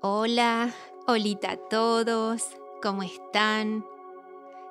[0.00, 0.72] Hola,
[1.08, 3.84] holita a todos, ¿cómo están?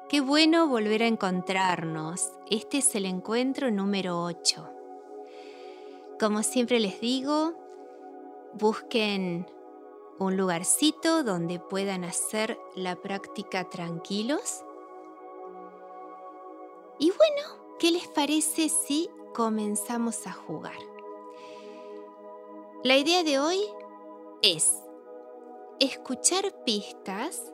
[0.07, 2.31] Qué bueno volver a encontrarnos.
[2.49, 4.69] Este es el encuentro número 8.
[6.17, 7.55] Como siempre les digo,
[8.53, 9.45] busquen
[10.17, 14.63] un lugarcito donde puedan hacer la práctica tranquilos.
[16.99, 20.79] Y bueno, ¿qué les parece si comenzamos a jugar?
[22.85, 23.59] La idea de hoy
[24.41, 24.86] es
[25.79, 27.53] escuchar pistas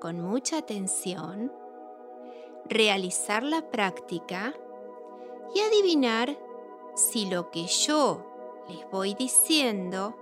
[0.00, 1.52] con mucha atención,
[2.66, 4.54] realizar la práctica
[5.54, 6.38] y adivinar
[6.94, 8.26] si lo que yo
[8.68, 10.16] les voy diciendo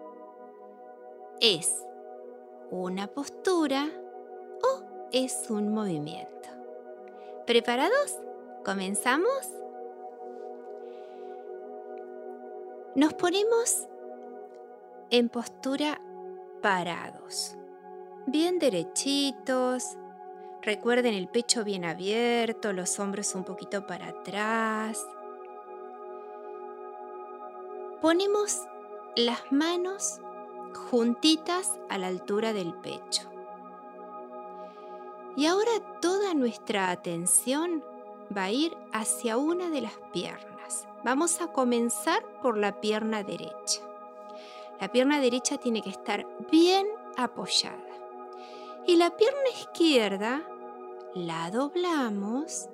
[1.41, 1.85] es
[2.71, 3.89] una postura
[4.63, 6.49] o es un movimiento.
[7.47, 8.19] ¿Preparados?
[8.65, 9.51] ¿Comenzamos?
[12.95, 13.87] Nos ponemos
[15.11, 16.01] en postura
[16.61, 17.57] parados,
[18.27, 19.97] bien derechitos.
[20.63, 25.07] Recuerden el pecho bien abierto, los hombros un poquito para atrás.
[28.01, 28.67] Ponemos
[29.17, 30.21] las manos
[30.75, 33.31] juntitas a la altura del pecho.
[35.37, 35.71] Y ahora
[36.01, 37.83] toda nuestra atención
[38.37, 40.87] va a ir hacia una de las piernas.
[41.05, 43.88] Vamos a comenzar por la pierna derecha.
[44.81, 47.85] La pierna derecha tiene que estar bien apoyada.
[48.87, 50.43] Y la pierna izquierda
[51.15, 52.69] la doblamos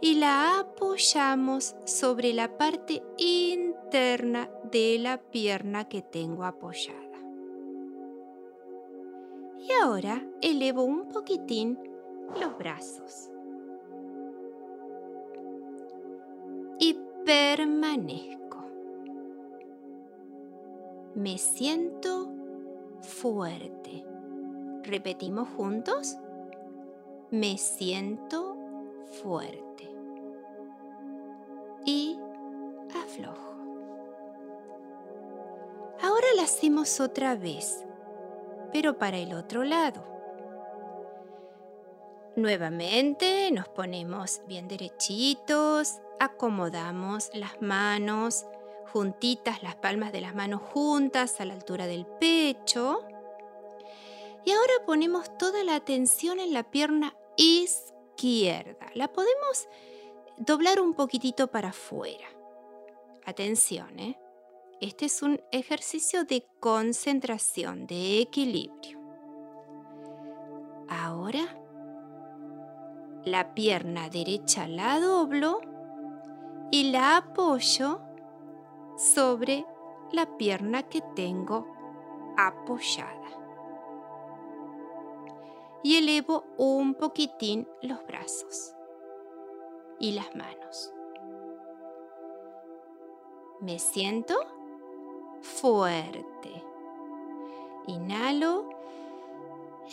[0.00, 7.00] y la apoyamos sobre la parte interna de la pierna que tengo apoyada.
[9.58, 11.78] Y ahora elevo un poquitín
[12.38, 13.30] los brazos.
[16.78, 18.43] Y permanezco.
[21.24, 22.30] Me siento
[23.00, 24.04] fuerte.
[24.82, 26.18] Repetimos juntos.
[27.30, 28.58] Me siento
[29.22, 29.90] fuerte.
[31.86, 32.18] Y
[33.02, 33.54] aflojo.
[36.02, 37.86] Ahora la hacemos otra vez,
[38.70, 40.04] pero para el otro lado.
[42.36, 48.44] Nuevamente nos ponemos bien derechitos, acomodamos las manos
[48.92, 53.00] juntitas, las palmas de las manos juntas a la altura del pecho.
[54.44, 58.90] Y ahora ponemos toda la atención en la pierna izquierda.
[58.94, 59.68] La podemos
[60.36, 62.26] doblar un poquitito para afuera.
[63.24, 64.18] Atención, ¿eh?
[64.80, 69.00] Este es un ejercicio de concentración, de equilibrio.
[70.88, 71.58] Ahora,
[73.24, 75.60] la pierna derecha la doblo
[76.70, 78.00] y la apoyo
[78.96, 79.66] sobre
[80.12, 81.66] la pierna que tengo
[82.36, 83.20] apoyada.
[85.82, 88.74] Y elevo un poquitín los brazos
[89.98, 90.92] y las manos.
[93.60, 94.34] Me siento
[95.42, 96.62] fuerte.
[97.86, 98.68] Inhalo,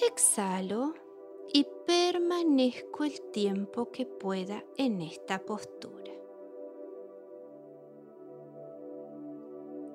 [0.01, 0.93] exhalo
[1.53, 6.00] y permanezco el tiempo que pueda en esta postura.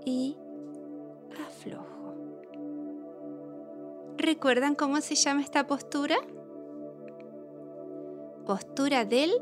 [0.06, 0.38] Y
[1.46, 2.14] aflojo.
[4.16, 6.16] ¿Recuerdan cómo se llama esta postura?
[8.46, 9.32] Postura del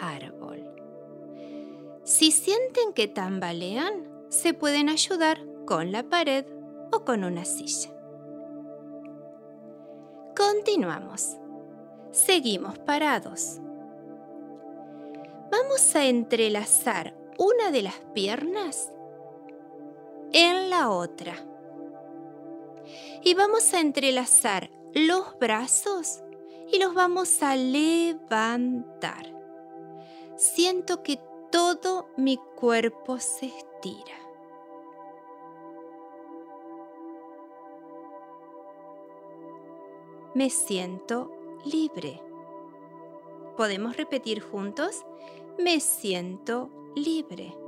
[0.00, 0.64] árbol.
[2.02, 6.46] Si sienten que tambalean, se pueden ayudar con la pared
[6.90, 7.90] o con una silla.
[10.36, 11.36] Continuamos.
[12.10, 13.60] Seguimos parados.
[15.50, 18.90] Vamos a entrelazar una de las piernas
[20.34, 21.36] en la otra.
[23.22, 26.22] Y vamos a entrelazar los brazos
[26.70, 29.32] y los vamos a levantar.
[30.36, 34.16] Siento que todo mi cuerpo se estira.
[40.34, 41.30] Me siento
[41.64, 42.20] libre.
[43.56, 45.04] ¿Podemos repetir juntos?
[45.58, 47.63] Me siento libre.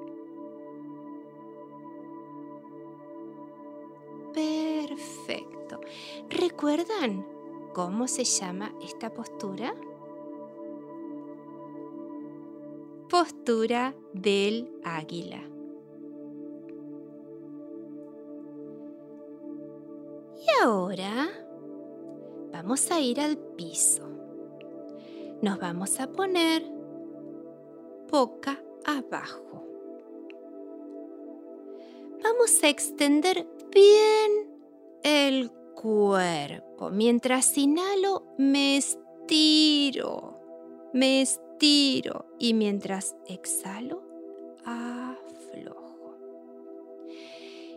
[6.57, 7.27] ¿Recuerdan
[7.75, 9.75] cómo se llama esta postura?
[13.11, 15.43] Postura del águila.
[20.35, 21.29] Y ahora
[22.53, 24.09] vamos a ir al piso.
[25.43, 26.63] Nos vamos a poner
[28.11, 29.63] boca abajo.
[32.25, 34.59] Vamos a extender bien
[35.03, 36.91] el cuerpo.
[36.91, 40.41] Mientras inhalo, me estiro,
[40.93, 42.27] me estiro.
[42.41, 44.03] Y mientras exhalo,
[44.65, 46.17] aflojo.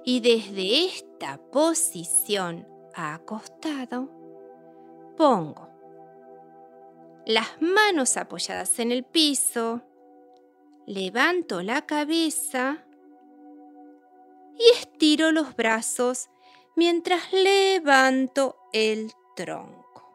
[0.04, 4.10] Y desde esta posición acostado,
[5.16, 5.70] pongo
[7.30, 9.84] las manos apoyadas en el piso,
[10.88, 12.84] levanto la cabeza
[14.58, 16.30] y estiro los brazos
[16.80, 20.10] mientras levanto el tronco.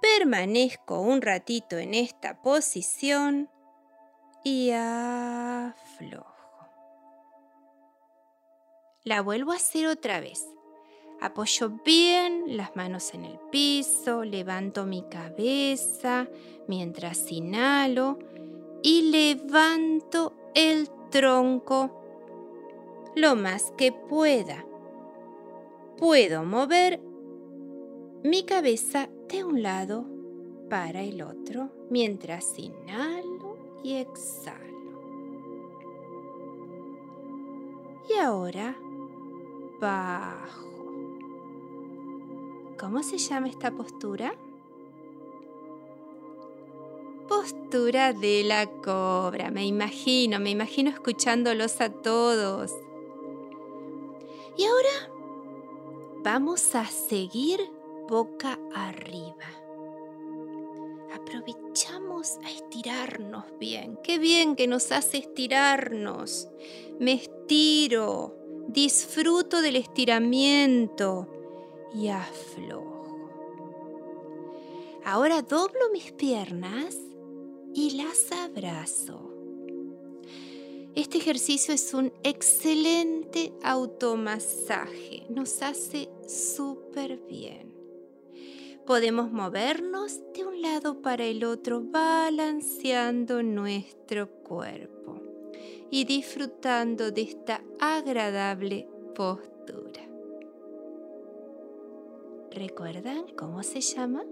[0.00, 3.50] Permanezco un ratito en esta posición
[4.42, 6.24] y aflojo.
[9.04, 10.46] La vuelvo a hacer otra vez.
[11.20, 16.26] Apoyo bien las manos en el piso, levanto mi cabeza
[16.66, 18.18] mientras inhalo
[18.82, 22.05] y levanto el tronco
[23.16, 24.64] lo más que pueda.
[25.96, 27.00] Puedo mover
[28.22, 30.04] mi cabeza de un lado
[30.68, 34.66] para el otro mientras inhalo y exhalo.
[38.10, 38.76] Y ahora
[39.80, 40.66] bajo.
[42.78, 44.34] ¿Cómo se llama esta postura?
[47.26, 49.50] Postura de la cobra.
[49.50, 52.74] Me imagino, me imagino escuchándolos a todos.
[54.56, 55.10] Y ahora
[56.22, 57.60] vamos a seguir
[58.08, 59.44] boca arriba.
[61.12, 63.98] Aprovechamos a estirarnos bien.
[64.02, 66.48] Qué bien que nos hace estirarnos.
[66.98, 68.36] Me estiro,
[68.68, 71.28] disfruto del estiramiento
[71.94, 72.96] y aflojo.
[75.04, 76.96] Ahora doblo mis piernas
[77.74, 79.25] y las abrazo.
[80.96, 87.70] Este ejercicio es un excelente automasaje, nos hace súper bien.
[88.86, 95.20] Podemos movernos de un lado para el otro balanceando nuestro cuerpo
[95.90, 100.00] y disfrutando de esta agradable postura.
[102.52, 104.24] ¿Recuerdan cómo se llama?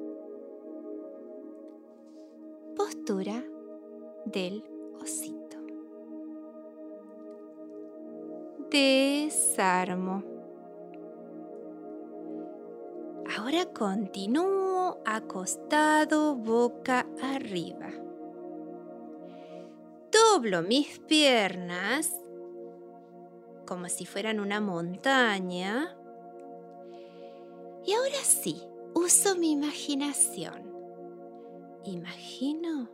[2.75, 3.45] Postura
[4.25, 4.65] del
[4.99, 5.44] osito.
[8.75, 10.25] Desarmo.
[13.39, 17.93] Ahora continúo acostado boca arriba.
[20.11, 22.21] Doblo mis piernas
[23.65, 25.97] como si fueran una montaña
[27.87, 28.61] y ahora sí,
[28.93, 30.75] uso mi imaginación.
[31.85, 32.91] Imagino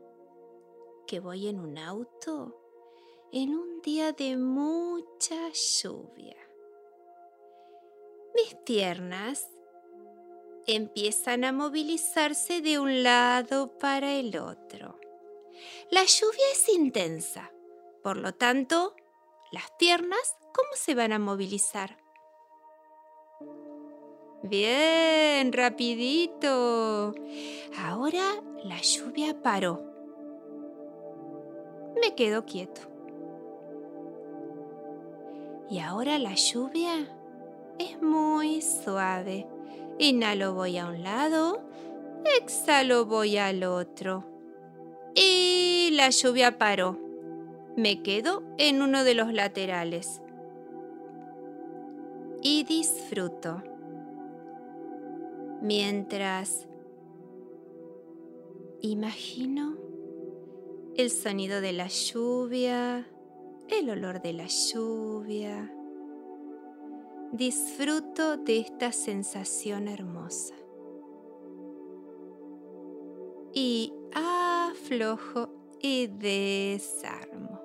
[1.06, 2.59] que voy en un auto
[3.32, 6.36] en un día de mucha lluvia.
[8.34, 9.48] Mis piernas
[10.66, 14.98] empiezan a movilizarse de un lado para el otro.
[15.90, 17.52] La lluvia es intensa,
[18.02, 18.94] por lo tanto,
[19.52, 21.98] las piernas, ¿cómo se van a movilizar?
[24.42, 27.14] Bien, rapidito.
[27.76, 29.84] Ahora la lluvia paró.
[32.00, 32.89] Me quedo quieto.
[35.70, 37.06] Y ahora la lluvia
[37.78, 39.46] es muy suave.
[40.00, 41.62] Inhalo voy a un lado,
[42.40, 44.24] exhalo voy al otro.
[45.14, 46.98] Y la lluvia paró.
[47.76, 50.20] Me quedo en uno de los laterales.
[52.42, 53.62] Y disfruto
[55.60, 56.66] mientras
[58.80, 59.76] imagino
[60.96, 63.06] el sonido de la lluvia,
[63.72, 65.72] el olor de la lluvia.
[67.32, 70.54] Disfruto de esta sensación hermosa.
[73.52, 75.48] Y aflojo
[75.80, 77.60] y desarmo.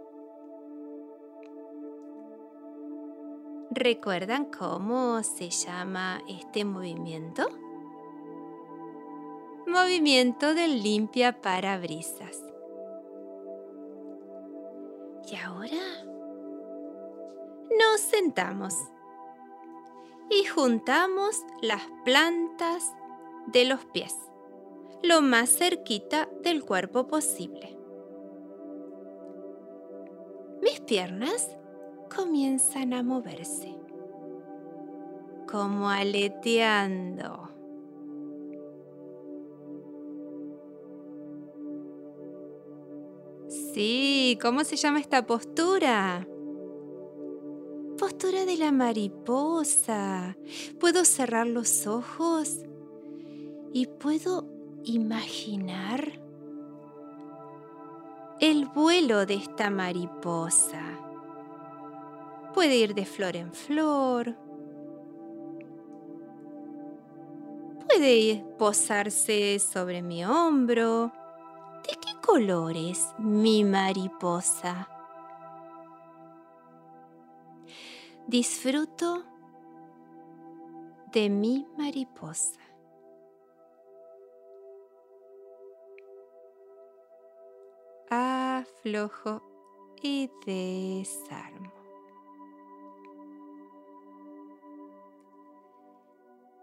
[3.71, 7.47] ¿Recuerdan cómo se llama este movimiento?
[9.67, 12.41] movimiento del limpia parabrisas.
[15.29, 15.94] Y ahora
[17.79, 18.75] nos sentamos
[20.29, 22.93] y juntamos las plantas
[23.47, 24.15] de los pies
[25.05, 27.77] lo más cerquita del cuerpo posible.
[30.61, 31.55] Mis piernas
[32.13, 33.75] comienzan a moverse,
[35.49, 37.49] como aleteando.
[43.47, 46.27] Sí, ¿cómo se llama esta postura?
[47.95, 50.35] Postura de la mariposa.
[50.79, 52.59] Puedo cerrar los ojos
[53.73, 54.47] y puedo
[54.83, 56.19] imaginar
[58.39, 60.81] el vuelo de esta mariposa.
[62.53, 64.35] Puede ir de flor en flor.
[67.87, 71.11] Puede posarse sobre mi hombro.
[71.87, 74.89] ¿De qué color es mi mariposa?
[78.27, 79.23] Disfruto
[81.13, 82.59] de mi mariposa.
[88.09, 89.43] Aflojo
[90.01, 91.71] y desarmo.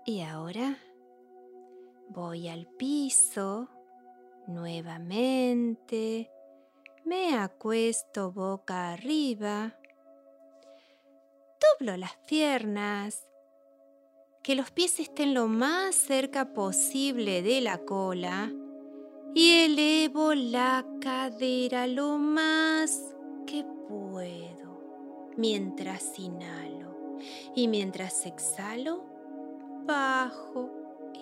[0.04, 0.76] Y ahora
[2.08, 3.68] voy al piso
[4.48, 6.28] nuevamente,
[7.04, 9.76] me acuesto boca arriba
[11.82, 13.28] las piernas,
[14.42, 18.52] que los pies estén lo más cerca posible de la cola
[19.34, 23.14] y elevo la cadera lo más
[23.46, 27.18] que puedo mientras inhalo
[27.54, 29.04] y mientras exhalo
[29.84, 30.70] bajo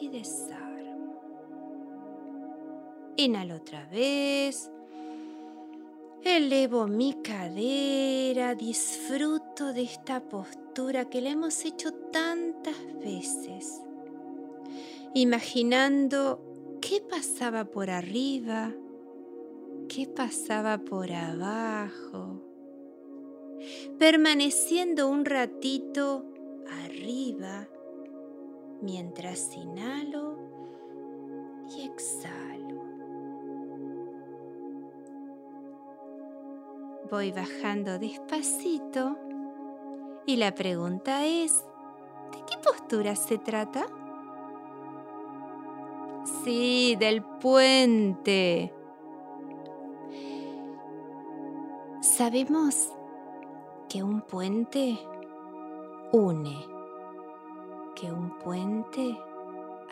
[0.01, 1.21] y desarmo.
[3.17, 4.71] Inhalo otra vez.
[6.23, 13.81] Elevo mi cadera, disfruto de esta postura que la hemos hecho tantas veces,
[15.15, 18.75] imaginando qué pasaba por arriba,
[19.89, 22.43] qué pasaba por abajo,
[23.99, 26.27] permaneciendo un ratito
[26.85, 27.67] arriba
[28.83, 30.39] mientras inhalo
[31.75, 32.40] y exhalo.
[37.11, 39.17] Voy bajando despacito
[40.27, 41.65] y la pregunta es,
[42.31, 43.85] ¿de qué postura se trata?
[46.45, 48.73] Sí, del puente.
[52.01, 52.93] Sabemos
[53.89, 54.97] que un puente
[56.13, 56.65] une,
[57.97, 59.19] que un puente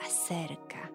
[0.05, 0.93] acerca,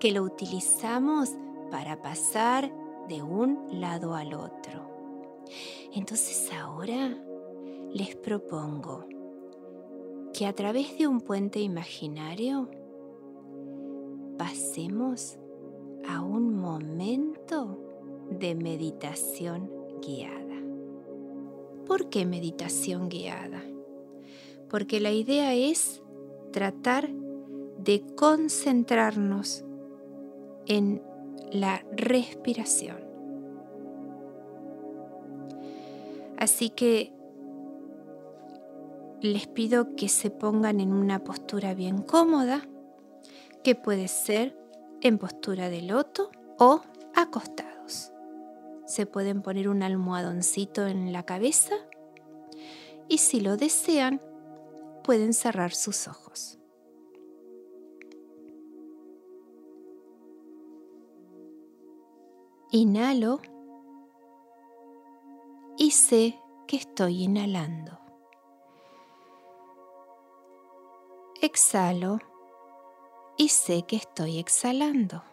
[0.00, 1.30] que lo utilizamos
[1.70, 2.72] para pasar
[3.06, 4.89] de un lado al otro.
[5.94, 7.16] Entonces ahora
[7.92, 9.06] les propongo
[10.32, 12.70] que a través de un puente imaginario
[14.38, 15.38] pasemos
[16.08, 17.78] a un momento
[18.30, 20.62] de meditación guiada.
[21.86, 23.62] ¿Por qué meditación guiada?
[24.68, 26.02] Porque la idea es
[26.52, 29.64] tratar de concentrarnos
[30.66, 31.02] en
[31.50, 33.09] la respiración.
[36.40, 37.12] Así que
[39.20, 42.62] les pido que se pongan en una postura bien cómoda,
[43.62, 44.56] que puede ser
[45.02, 46.80] en postura de loto o
[47.14, 48.12] acostados.
[48.86, 51.74] Se pueden poner un almohadoncito en la cabeza
[53.06, 54.22] y si lo desean,
[55.04, 56.58] pueden cerrar sus ojos.
[62.70, 63.40] Inhalo
[65.90, 67.98] y sé que estoy inhalando.
[71.42, 72.20] Exhalo
[73.36, 75.24] y sé que estoy exhalando.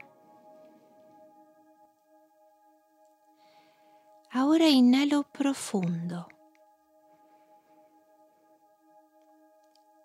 [4.32, 6.28] Ahora inhalo profundo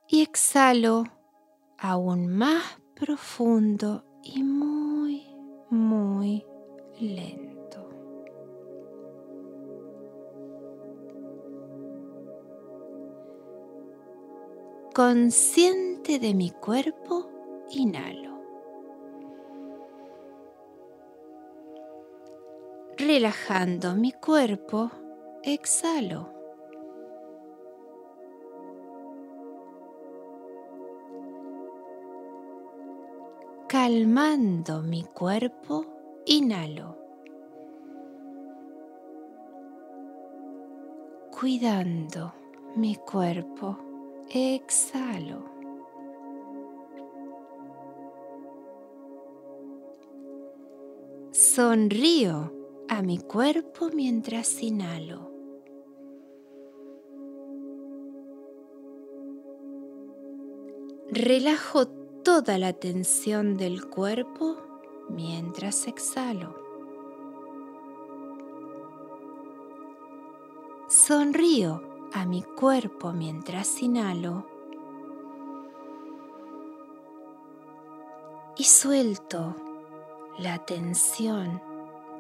[0.07, 1.05] y exhalo
[1.79, 5.35] aún más profundo y muy,
[5.71, 6.45] muy
[7.01, 7.52] lento.
[14.93, 17.29] Consciente de mi cuerpo,
[17.71, 18.39] inhalo.
[22.99, 24.91] Relajando mi cuerpo,
[25.43, 26.31] exhalo.
[33.67, 35.87] Calmando mi cuerpo,
[36.27, 36.99] inhalo.
[41.31, 42.35] Cuidando
[42.77, 43.92] mi cuerpo,
[44.33, 45.45] exhalo.
[51.33, 52.51] Sonrío
[52.89, 55.31] a mi cuerpo mientras inhalo.
[61.11, 64.57] Relajo toda la tensión del cuerpo
[65.11, 66.57] mientras exhalo.
[70.89, 74.47] Sonrío a mi cuerpo mientras inhalo
[78.57, 79.57] y suelto
[80.39, 81.61] la tensión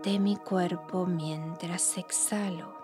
[0.02, 2.74] de mi cuerpo mientras exhalo.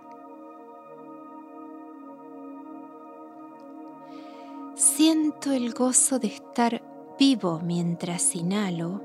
[4.75, 6.83] Siento el gozo de estar
[7.19, 9.03] vivo mientras inhalo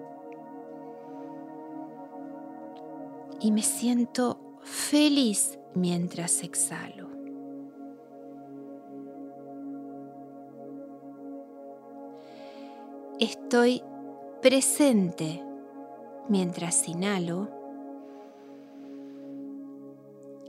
[3.39, 7.12] y me siento feliz mientras exhalo.
[13.23, 13.81] Estoy
[14.41, 15.41] presente
[16.27, 17.47] mientras inhalo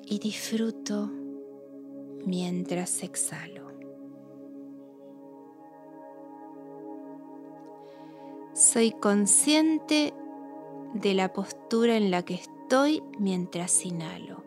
[0.05, 1.09] y disfruto
[2.27, 3.71] mientras exhalo.
[8.55, 10.13] Soy consciente
[10.95, 14.43] de la postura en la que estoy mientras inhalo.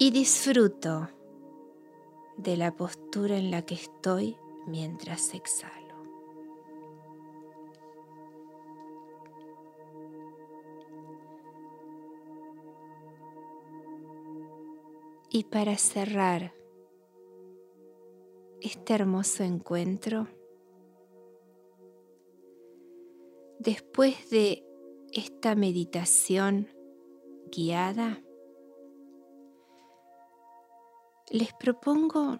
[0.00, 1.08] Y disfruto
[2.36, 4.36] de la postura en la que estoy
[4.66, 5.92] mientras exhalo.
[15.30, 16.52] Y para cerrar
[18.60, 20.28] este hermoso encuentro,
[23.58, 24.62] después de
[25.12, 26.68] esta meditación
[27.50, 28.22] guiada,
[31.30, 32.38] les propongo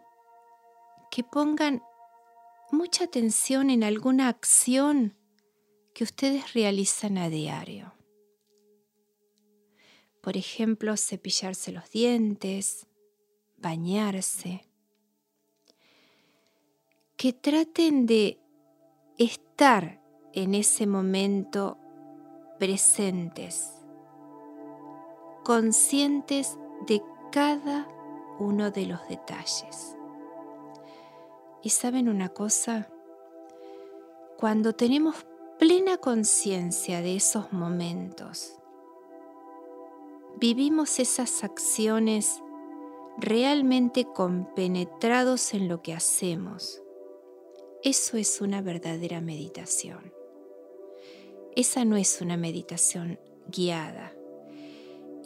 [1.11, 1.83] que pongan
[2.73, 5.15] mucha atención en alguna acción
[5.95, 7.93] que ustedes realizan a diario.
[10.23, 12.87] Por ejemplo, cepillarse los dientes,
[13.59, 14.69] bañarse.
[17.17, 18.41] Que traten de
[19.19, 20.01] estar
[20.33, 21.79] en ese momento
[22.59, 23.71] presentes,
[25.45, 27.87] conscientes de cada
[28.39, 29.97] uno de los detalles.
[31.63, 32.89] Y saben una cosa,
[34.37, 35.15] cuando tenemos
[35.59, 38.59] plena conciencia de esos momentos,
[40.41, 42.43] vivimos esas acciones
[43.17, 46.83] realmente compenetrados en lo que hacemos.
[47.85, 50.13] Eso es una verdadera meditación.
[51.55, 54.13] Esa no es una meditación guiada,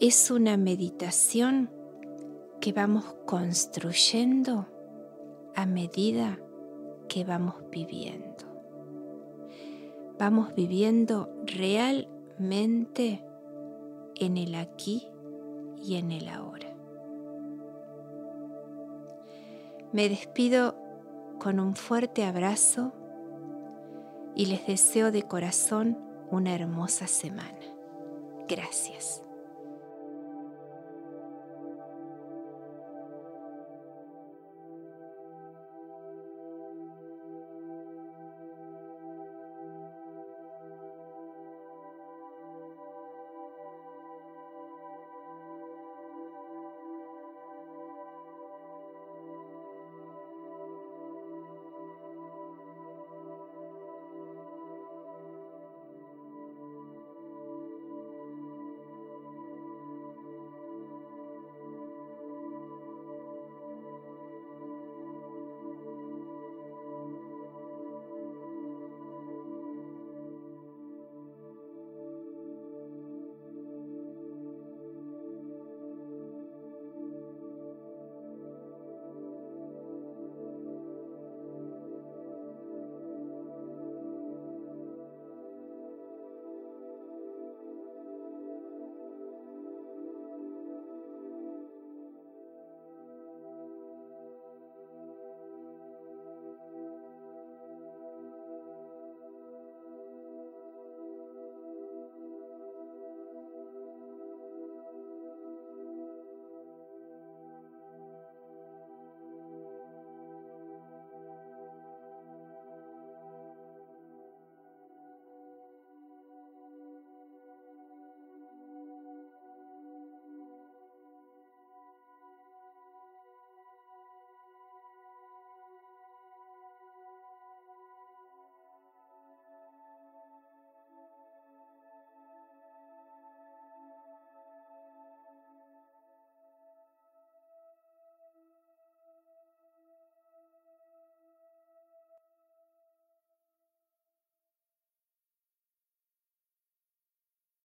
[0.00, 1.70] es una meditación
[2.60, 4.66] que vamos construyendo
[5.56, 6.38] a medida
[7.08, 8.44] que vamos viviendo.
[10.18, 13.24] Vamos viviendo realmente
[14.14, 15.08] en el aquí
[15.82, 16.74] y en el ahora.
[19.92, 20.76] Me despido
[21.38, 22.92] con un fuerte abrazo
[24.34, 25.98] y les deseo de corazón
[26.30, 27.60] una hermosa semana.
[28.46, 29.25] Gracias.